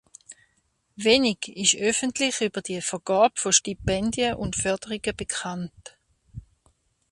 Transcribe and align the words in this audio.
Wenig 0.95 1.49
ist 1.55 1.75
öffentlich 1.75 2.41
über 2.41 2.63
die 2.63 2.81
Vergabe 2.81 3.35
von 3.37 3.53
Stipendien 3.53 4.33
und 4.33 4.55
Förderungen 4.55 5.15
bekannt. 5.15 5.95